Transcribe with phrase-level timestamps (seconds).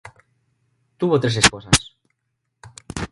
[0.97, 1.77] Tuvo tres esposas.